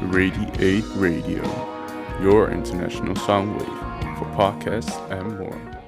[0.00, 1.42] Radiate Radio,
[2.22, 3.68] your international sound wave
[4.16, 5.82] for podcasts and more.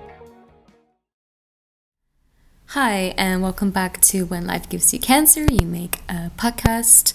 [2.67, 5.47] Hi, and welcome back to When Life Gives You Cancer.
[5.51, 7.15] You make a podcast.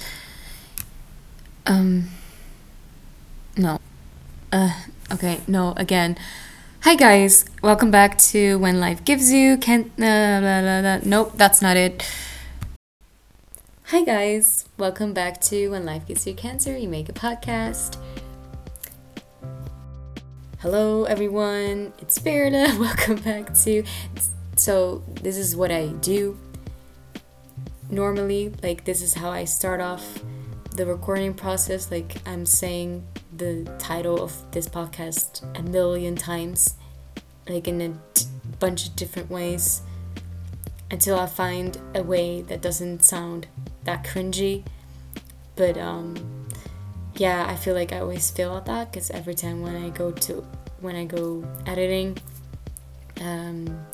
[1.67, 2.09] Um,
[3.55, 3.79] no.
[4.51, 4.71] Uh,
[5.11, 6.17] okay, no, again.
[6.83, 7.45] Hi, guys.
[7.61, 9.91] Welcome back to When Life Gives You Can.
[9.99, 10.99] Uh, blah, blah, blah.
[11.05, 12.03] Nope, that's not it.
[13.83, 14.65] Hi, guys.
[14.79, 16.75] Welcome back to When Life Gives You Cancer.
[16.75, 17.97] You make a podcast.
[20.57, 21.93] Hello, everyone.
[21.99, 22.75] It's Verda.
[22.79, 23.83] Welcome back to.
[24.55, 26.35] So, this is what I do
[27.91, 28.55] normally.
[28.63, 30.23] Like, this is how I start off
[30.75, 31.91] the recording process.
[31.91, 33.03] Like, I'm saying
[33.41, 36.75] the title of this podcast a million times,
[37.49, 38.27] like, in a t-
[38.59, 39.81] bunch of different ways,
[40.91, 43.47] until I find a way that doesn't sound
[43.85, 44.63] that cringy.
[45.55, 46.45] But, um,
[47.15, 50.11] yeah, I feel like I always fail at that because every time when I go
[50.11, 50.45] to
[50.79, 52.17] when I go editing,
[53.21, 53.85] um,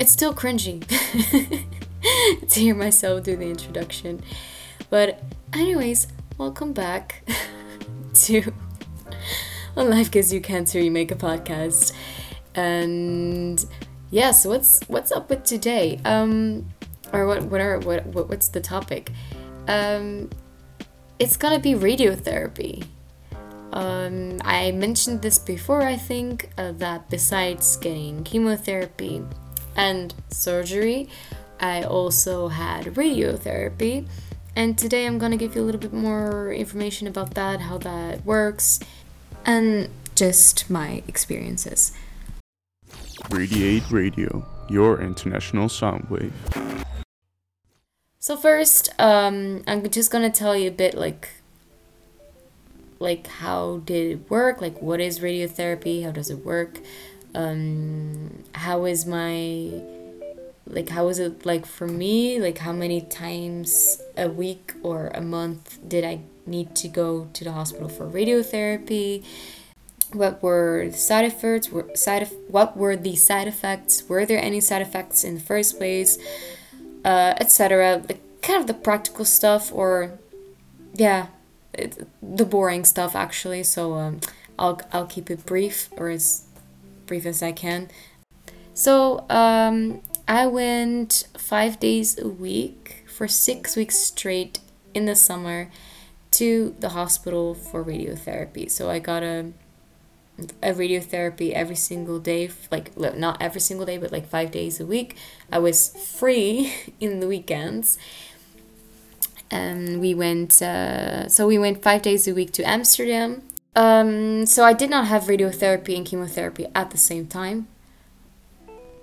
[0.00, 0.84] it's still cringy
[2.48, 4.20] to hear myself do the introduction.
[4.90, 7.22] But anyways, welcome back
[8.14, 8.52] to
[9.86, 11.92] When Life Gives You Cancer, You Make a Podcast.
[12.54, 13.62] And
[14.10, 16.00] yeah, so what's what's up with today?
[16.06, 16.70] Um,
[17.12, 19.12] or what what are what, what what's the topic?
[19.68, 20.30] Um,
[21.18, 22.86] it's gonna be radiotherapy.
[23.74, 29.22] Um, I mentioned this before, I think, uh, that besides getting chemotherapy
[29.76, 31.10] and surgery,
[31.60, 34.08] I also had radiotherapy.
[34.54, 38.24] And today I'm gonna give you a little bit more information about that, how that
[38.24, 38.80] works,
[39.46, 41.92] and just my experiences.
[43.30, 46.34] Radiate Radio, your international sound wave.
[48.18, 51.28] So first, um, I'm just gonna tell you a bit like
[52.98, 56.80] like how did it work like what is radiotherapy how does it work
[57.34, 59.70] um how is my
[60.66, 65.20] like how is it like for me like how many times a week or a
[65.20, 69.24] month did i need to go to the hospital for radiotherapy.
[70.12, 71.70] What were the side effects?
[71.70, 74.08] Were side what were the side effects?
[74.08, 76.18] Were there any side effects in the first place?
[77.04, 80.18] Uh etc like kind of the practical stuff or
[80.94, 81.26] yeah
[81.76, 83.62] it, the boring stuff actually.
[83.62, 84.20] So um,
[84.58, 86.46] I'll, I'll keep it brief or as
[87.06, 87.88] brief as I can.
[88.74, 94.60] So um, I went five days a week for six weeks straight
[94.94, 95.70] in the summer
[96.32, 98.70] to the hospital for radiotherapy.
[98.70, 99.52] So I got a
[100.62, 104.86] a radiotherapy every single day like not every single day but like five days a
[104.86, 105.16] week.
[105.50, 107.98] I was free in the weekends.
[109.50, 113.42] And we went uh, so we went five days a week to amsterdam.
[113.74, 117.68] Um, so i did not have radiotherapy and chemotherapy at the same time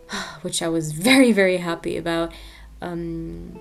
[0.41, 2.31] which i was very very happy about.
[2.81, 3.59] Um,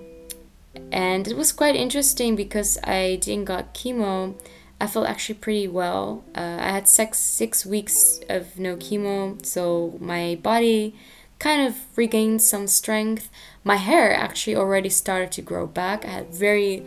[0.90, 4.34] and it was quite interesting because i didn't got chemo
[4.80, 9.96] i felt actually pretty well uh, i had six six weeks of no chemo so
[10.00, 10.94] my body
[11.42, 13.28] kind of regained some strength.
[13.64, 16.04] My hair actually already started to grow back.
[16.04, 16.84] I had very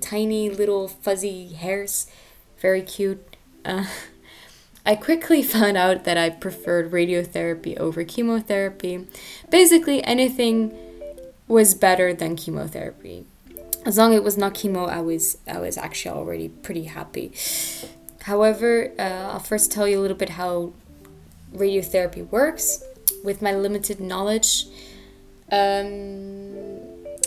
[0.00, 2.08] tiny little fuzzy hairs,
[2.58, 3.36] very cute.
[3.64, 3.86] Uh,
[4.84, 9.06] I quickly found out that I preferred radiotherapy over chemotherapy.
[9.50, 10.76] Basically, anything
[11.48, 13.26] was better than chemotherapy.
[13.84, 17.32] As long as it was not chemo, I was I was actually already pretty happy.
[18.22, 20.72] However, uh, I'll first tell you a little bit how
[21.52, 22.84] radiotherapy works
[23.24, 24.66] with my limited knowledge.
[25.50, 26.54] Um,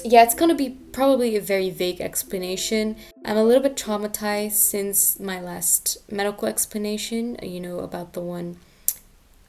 [0.03, 2.95] yeah, it's gonna be probably a very vague explanation.
[3.25, 8.57] I'm a little bit traumatized since my last medical explanation, you know, about the one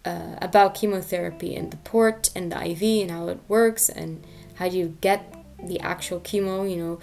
[0.05, 4.25] uh, about chemotherapy and the port and the IV and how it works and
[4.57, 7.01] how do you get the actual chemo, you know,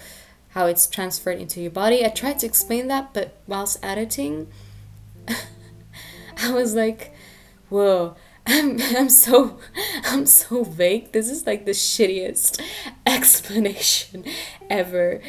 [0.50, 2.04] how it's transferred into your body.
[2.04, 4.48] I tried to explain that, but whilst editing,
[6.42, 7.12] I was like,
[7.68, 8.16] whoa,
[8.46, 9.58] I'm, I'm so
[10.04, 11.12] I'm so vague.
[11.12, 12.60] This is like the shittiest
[13.06, 14.24] explanation
[14.68, 15.20] ever.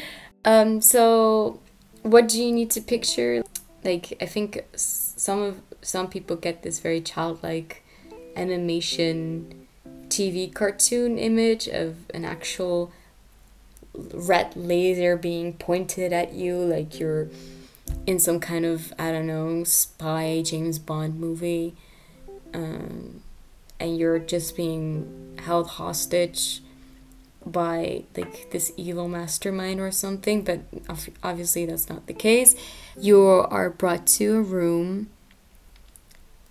[0.44, 1.60] Um, so
[2.02, 3.42] what do you need to picture?
[3.84, 7.82] Like I think some of some people get this very childlike
[8.36, 9.65] animation
[10.16, 12.90] TV cartoon image of an actual
[14.14, 17.28] red laser being pointed at you like you're
[18.06, 21.74] in some kind of I don't know spy James Bond movie
[22.54, 23.22] um,
[23.78, 26.62] and you're just being held hostage
[27.44, 30.60] by like this evil mastermind or something, but
[31.22, 32.56] obviously that's not the case.
[32.98, 35.10] You are brought to a room,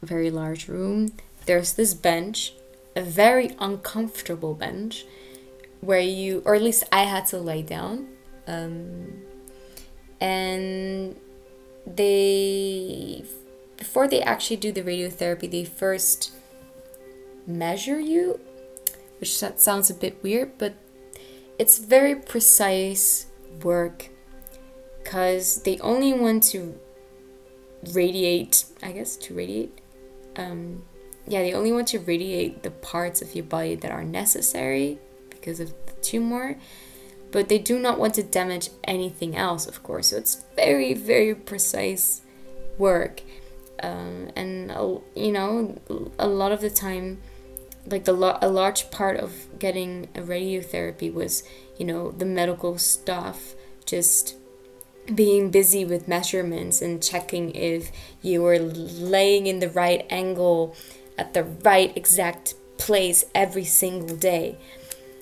[0.04, 1.14] a very large room.
[1.48, 2.54] There's this bench,
[2.96, 5.06] a very uncomfortable bench,
[5.82, 8.08] where you, or at least I had to lay down.
[8.48, 9.22] Um,
[10.22, 11.16] and
[11.86, 13.24] they,
[13.78, 16.32] before they actually do the radiotherapy, they first
[17.46, 18.40] measure you,
[19.20, 20.74] which sounds a bit weird, but
[21.60, 23.28] it's very precise
[23.64, 24.10] work
[25.04, 26.78] because they only want to
[27.94, 29.80] radiate, I guess, to radiate.
[30.36, 30.84] Um,
[31.28, 35.00] yeah, they only want to radiate the parts of your body that are necessary
[35.30, 36.58] because of the tumor,
[37.32, 40.08] but they do not want to damage anything else, of course.
[40.08, 42.22] So it's very, very precise
[42.78, 43.22] work.
[43.82, 44.72] Um, and,
[45.16, 45.80] you know,
[46.18, 47.22] a lot of the time,
[47.88, 51.44] like the a large part of getting a radiotherapy was
[51.78, 53.54] you know the medical staff
[53.86, 54.36] just
[55.14, 57.92] being busy with measurements and checking if
[58.24, 60.76] you were laying in the right angle
[61.18, 64.58] at the right exact place every single day.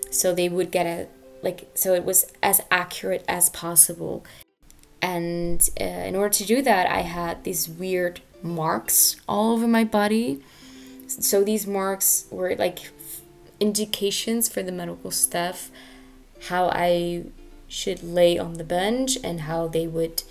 [0.09, 1.07] So they would get a
[1.41, 4.25] like so it was as accurate as possible.
[5.01, 9.83] And uh, in order to do that i had these weird marks all over my
[9.83, 10.41] body.
[11.07, 12.91] So these marks were like
[13.59, 15.69] indications for the medical staff
[16.49, 17.25] how I
[17.67, 20.23] should lay on the bench and how they would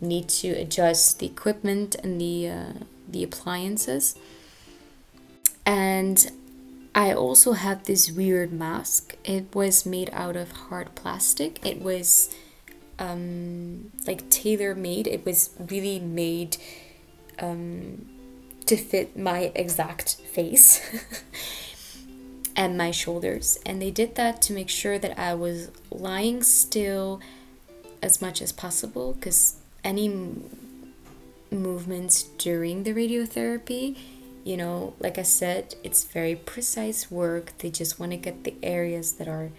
[0.00, 2.72] need to adjust the equipment and the uh,
[3.08, 4.16] the appliances.
[5.70, 6.32] And
[6.96, 9.16] I also had this weird mask.
[9.22, 11.64] It was made out of hard plastic.
[11.64, 12.34] It was
[12.98, 15.06] um, like tailor made.
[15.06, 16.56] It was really made
[17.38, 18.04] um,
[18.66, 20.80] to fit my exact face
[22.56, 23.56] and my shoulders.
[23.64, 27.20] And they did that to make sure that I was lying still
[28.02, 30.08] as much as possible because any
[31.52, 33.96] movements during the radiotherapy,
[34.44, 37.52] you know, like I said, it's very precise work.
[37.58, 39.50] They just want to get the areas that are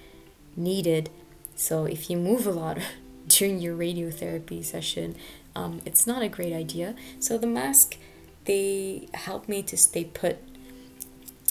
[0.56, 1.10] needed.
[1.56, 2.80] So if you move a lot
[3.28, 5.16] during your radiotherapy session,
[5.56, 6.96] um, it's not a great idea.
[7.20, 7.98] So the mask
[8.46, 10.38] they helped me to stay put.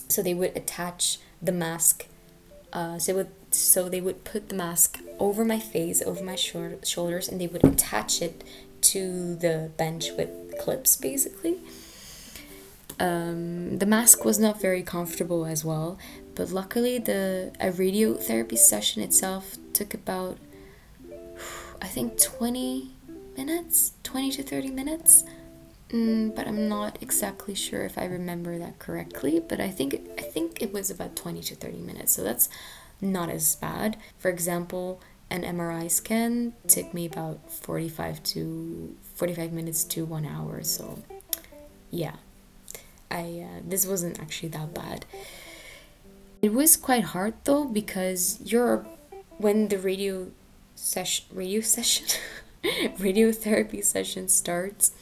[0.08, 2.06] So they would attach the mask.
[2.72, 6.78] Uh, so would so they would put the mask over my face, over my shor-
[6.84, 8.44] shoulders, and they would attach it
[8.82, 11.58] to the bench with clips, basically.
[13.00, 15.98] Um, the mask was not very comfortable as well,
[16.34, 20.36] but luckily the a radiotherapy session itself took about
[21.82, 22.90] I think 20
[23.38, 25.24] minutes, 20 to 30 minutes.
[25.88, 29.40] Mm, but I'm not exactly sure if I remember that correctly.
[29.40, 32.48] But I think I think it was about 20 to 30 minutes, so that's
[33.00, 33.96] not as bad.
[34.18, 35.00] For example,
[35.30, 40.62] an MRI scan took me about 45 to 45 minutes to one hour.
[40.62, 41.02] So,
[41.90, 42.16] yeah,
[43.10, 45.04] I uh, this wasn't actually that bad.
[46.42, 48.86] It was quite hard though because you're
[49.38, 50.28] when the radio
[50.74, 52.06] session radio session
[52.64, 54.92] radiotherapy session starts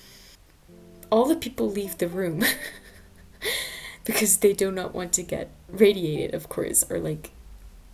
[1.10, 2.44] all the people leave the room
[4.04, 7.30] because they do not want to get radiated, of course, or like,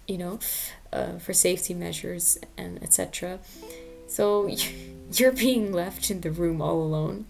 [0.07, 0.39] you know,
[0.93, 3.39] uh, for safety measures and etc.
[4.07, 4.49] So
[5.13, 7.27] you're being left in the room all alone.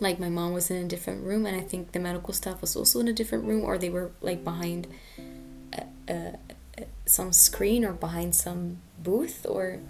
[0.00, 2.76] Like my mom was in a different room, and I think the medical staff was
[2.76, 4.86] also in a different room, or they were like behind
[5.72, 6.34] a, a,
[7.06, 9.80] some screen or behind some booth, or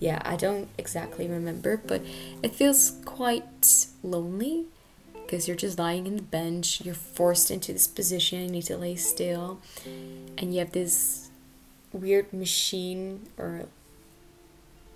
[0.00, 2.02] yeah, I don't exactly remember, but
[2.42, 4.66] it feels quite lonely
[5.12, 8.76] because you're just lying in the bench, you're forced into this position, you need to
[8.76, 9.60] lay still,
[10.36, 11.30] and you have this
[11.92, 13.66] weird machine or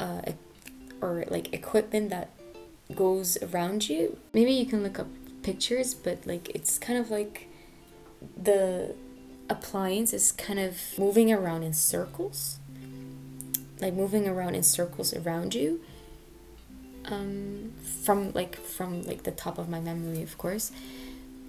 [0.01, 0.23] uh,
[1.01, 2.31] or like equipment that
[2.95, 4.19] goes around you.
[4.33, 5.09] Maybe you can look up
[5.43, 7.49] pictures, but like it's kind of like
[8.37, 8.95] the
[9.49, 12.59] appliance is kind of moving around in circles.
[13.81, 15.81] Like moving around in circles around you.
[17.05, 20.73] Um, from like from like the top of my memory of course.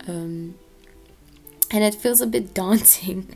[0.07, 0.55] Um,
[1.71, 3.35] and it feels a bit daunting.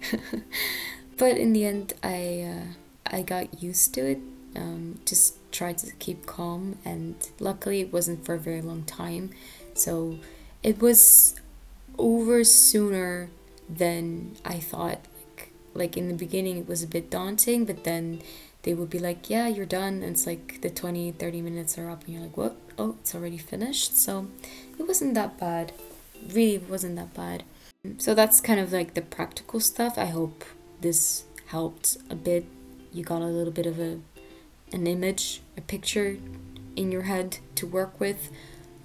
[1.17, 2.65] But in the end i uh,
[3.05, 4.19] i got used to it
[4.55, 9.29] um, just tried to keep calm and luckily it wasn't for a very long time
[9.73, 10.17] so
[10.63, 11.35] it was
[11.97, 13.29] over sooner
[13.69, 18.21] than i thought like like in the beginning it was a bit daunting but then
[18.63, 19.95] they would be like, yeah, you're done.
[20.03, 22.55] And it's like the 20, 30 minutes are up, and you're like, what?
[22.77, 23.97] Oh, it's already finished.
[23.97, 24.27] So
[24.77, 25.73] it wasn't that bad.
[26.29, 27.43] Really wasn't that bad.
[27.97, 29.97] So that's kind of like the practical stuff.
[29.97, 30.43] I hope
[30.81, 32.45] this helped a bit.
[32.93, 33.99] You got a little bit of a
[34.71, 36.17] an image, a picture
[36.75, 38.29] in your head to work with.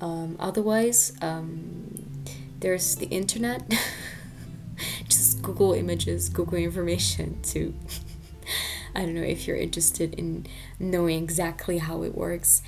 [0.00, 2.22] Um, otherwise, um,
[2.60, 3.62] there's the internet.
[5.08, 7.74] Just Google images, Google information to.
[8.94, 10.46] I don't know if you're interested in
[10.78, 12.62] knowing exactly how it works.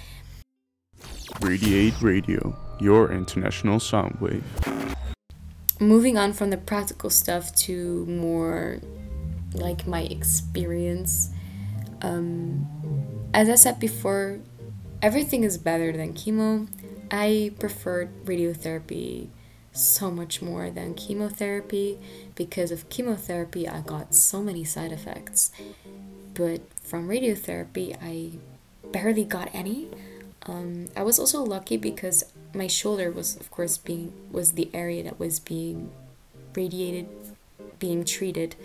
[1.40, 4.44] Radiate Radio, your international sound wave.
[5.80, 8.80] Moving on from the practical stuff to more
[9.54, 11.30] like my experience.
[12.02, 12.66] Um,
[13.34, 14.40] as I said before,
[15.02, 16.68] everything is better than chemo.
[17.10, 19.28] I preferred radiotherapy
[19.72, 21.98] so much more than chemotherapy
[22.34, 25.52] because of chemotherapy I got so many side effects.
[26.34, 28.38] But from radiotherapy I
[28.90, 29.88] barely got any.
[30.46, 35.02] Um, I was also lucky because my shoulder was of course being was the area
[35.04, 35.90] that was being
[36.54, 37.08] radiated,
[37.78, 38.56] being treated.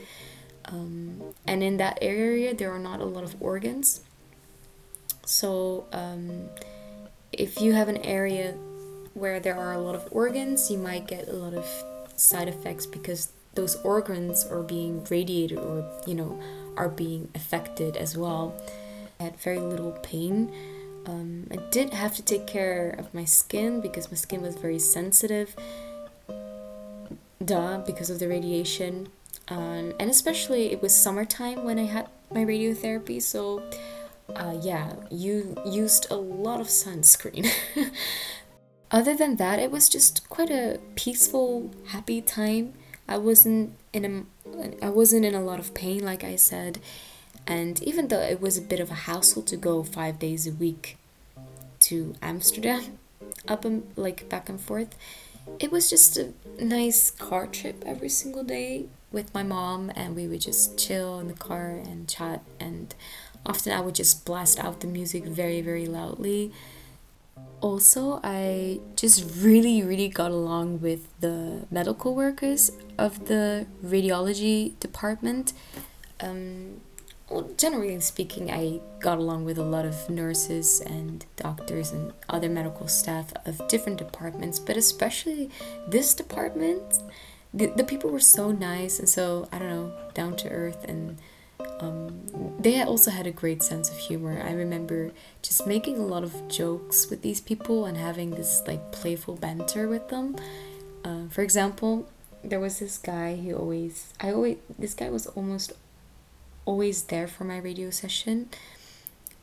[0.66, 4.02] Um, and in that area there are not a lot of organs.
[5.26, 6.50] So um,
[7.32, 8.54] if you have an area
[9.14, 11.66] where there are a lot of organs, you might get a lot of
[12.16, 16.40] side effects because those organs are being radiated or you know
[16.76, 18.56] are being affected as well.
[19.20, 20.52] I had very little pain.
[21.06, 24.80] Um, I did have to take care of my skin because my skin was very
[24.80, 25.56] sensitive.
[27.44, 29.10] Duh, because of the radiation.
[29.50, 33.62] Um, and especially it was summertime when I had my radiotherapy, so
[34.36, 37.52] uh, yeah, you used a lot of sunscreen.
[38.92, 42.74] Other than that, it was just quite a peaceful, happy time.
[43.08, 46.80] I wasn't in a, I wasn't in a lot of pain, like I said,
[47.46, 50.52] and even though it was a bit of a hassle to go five days a
[50.52, 50.98] week
[51.80, 53.00] to Amsterdam,
[53.48, 54.96] up and like back and forth,
[55.60, 60.28] it was just a nice car trip every single day with my mom, and we
[60.28, 62.96] would just chill in the car and chat and
[63.46, 66.52] often I would just blast out the music very, very loudly.
[67.62, 75.54] Also, I just really, really got along with the medical workers of the radiology department.
[76.20, 76.82] Um,
[77.30, 82.50] well, generally speaking, I got along with a lot of nurses and doctors and other
[82.50, 85.50] medical staff of different departments, but especially
[85.88, 87.00] this department.
[87.54, 91.18] The, the people were so nice and so, I don't know, down to earth and
[91.80, 94.42] um, they also had a great sense of humor.
[94.44, 98.92] I remember just making a lot of jokes with these people and having this like
[98.92, 100.36] playful banter with them.
[101.04, 102.08] Uh, for example,
[102.44, 105.74] there was this guy who always I always this guy was almost
[106.66, 108.50] always there for my radio session.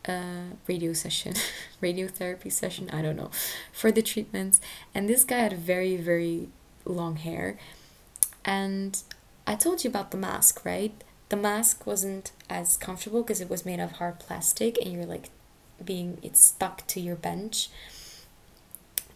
[0.08, 1.34] Uh, radio session,
[1.82, 2.88] radiotherapy session.
[2.90, 3.30] I don't know,
[3.70, 4.58] for the treatments.
[4.94, 6.48] And this guy had very very
[6.86, 7.58] long hair,
[8.44, 9.02] and
[9.46, 10.94] I told you about the mask, right?
[11.30, 15.30] The mask wasn't as comfortable because it was made of hard plastic and you're like
[15.82, 17.70] being it's stuck to your bench.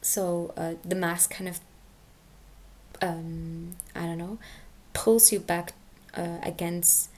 [0.00, 1.60] So uh, the mask kind of
[3.02, 4.38] um, i don't know
[4.92, 5.72] pulls you back
[6.16, 7.10] uh, against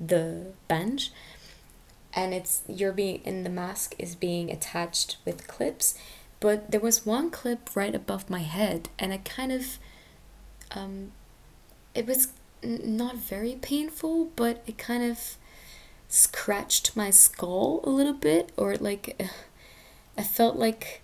[0.00, 1.12] the bench.
[2.12, 5.96] And it's you're being in the mask is being attached with clips.
[6.40, 9.78] But there was one clip right above my head and i kind of
[10.72, 11.12] um,
[11.94, 12.28] it was
[12.64, 15.36] not very painful, but it kind of
[16.08, 19.20] scratched my skull a little bit, or like
[20.16, 21.02] I felt like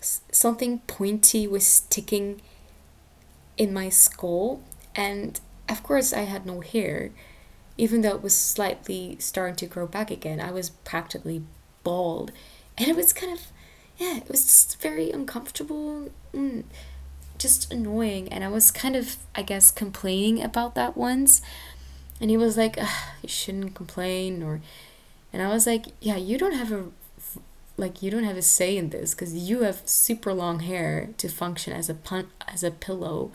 [0.00, 2.40] something pointy was sticking
[3.56, 4.60] in my skull.
[4.94, 7.10] And of course, I had no hair,
[7.78, 10.40] even though it was slightly starting to grow back again.
[10.40, 11.42] I was practically
[11.84, 12.32] bald,
[12.76, 13.46] and it was kind of,
[13.96, 16.10] yeah, it was just very uncomfortable.
[16.34, 16.64] Mm
[17.42, 18.32] just annoying.
[18.32, 21.42] And I was kind of, I guess, complaining about that once.
[22.20, 22.76] And he was like,
[23.22, 24.42] you shouldn't complain.
[24.42, 24.60] Or,
[25.32, 26.86] and I was like, yeah, you don't have a,
[27.76, 31.28] like, you don't have a say in this because you have super long hair to
[31.28, 33.32] function as a pun- as a pillow,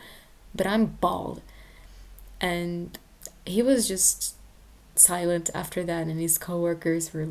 [0.56, 1.42] but I'm bald.
[2.40, 2.98] And
[3.46, 4.36] he was just
[4.96, 7.30] silent after that, and his coworkers were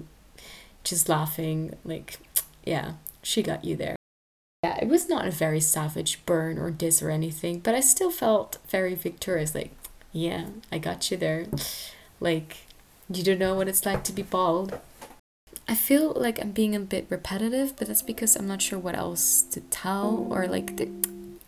[0.84, 2.18] just laughing, like,
[2.64, 3.96] yeah, she got you there.
[4.62, 8.10] Yeah, it was not a very savage burn or diss or anything, but I still
[8.10, 9.54] felt very victorious.
[9.54, 9.70] Like,
[10.12, 11.46] yeah, I got you there.
[12.20, 12.58] Like,
[13.12, 14.80] you don't know what it's like to be bald.
[15.68, 18.96] I feel like I'm being a bit repetitive, but that's because I'm not sure what
[18.96, 20.88] else to tell or like.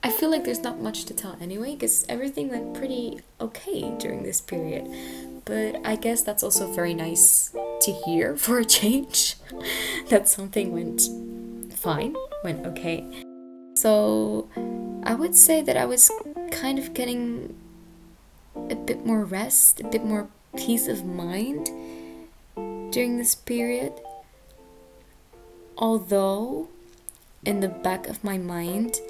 [0.03, 4.23] I feel like there's not much to tell anyway, because everything went pretty okay during
[4.23, 4.89] this period.
[5.45, 7.51] But I guess that's also very nice
[7.81, 9.37] to hear for a change.
[10.09, 11.03] that something went
[11.75, 13.07] fine, went okay.
[13.77, 14.49] So
[15.05, 16.11] I would say that I was
[16.51, 17.55] kind of getting
[18.55, 21.67] a bit more rest, a bit more peace of mind
[22.93, 23.93] during this period.
[25.77, 26.69] Although,
[27.45, 29.01] in the back of my mind,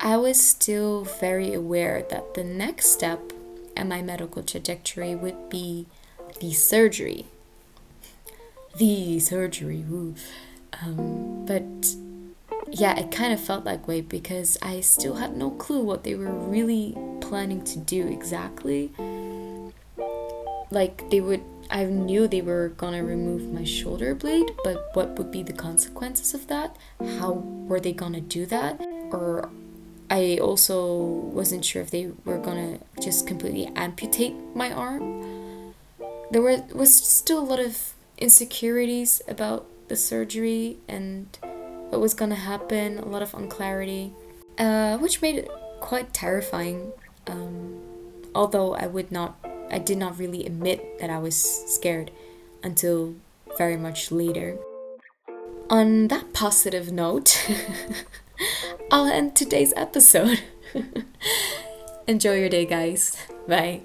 [0.00, 3.32] I was still very aware that the next step
[3.76, 5.86] in my medical trajectory would be
[6.40, 7.26] the surgery.
[8.76, 10.14] The surgery, woo.
[10.82, 11.64] Um, but
[12.70, 16.14] yeah, it kind of felt that way because I still had no clue what they
[16.14, 18.92] were really planning to do exactly.
[20.70, 25.30] Like, they would, I knew they were gonna remove my shoulder blade, but what would
[25.30, 26.76] be the consequences of that?
[27.18, 28.80] How were they gonna do that?
[29.10, 29.48] Or
[30.10, 35.74] I also wasn't sure if they were gonna just completely amputate my arm.
[36.30, 41.26] There were, was still a lot of insecurities about the surgery and
[41.90, 44.12] what was gonna happen, a lot of unclarity,
[44.58, 46.92] uh, which made it quite terrifying.
[47.26, 47.80] Um,
[48.34, 49.38] although I would not,
[49.70, 52.10] I did not really admit that I was scared
[52.62, 53.14] until
[53.56, 54.58] very much later.
[55.70, 57.46] On that positive note,
[58.90, 60.40] I'll end today's episode.
[62.06, 63.16] Enjoy your day, guys.
[63.46, 63.82] Bye.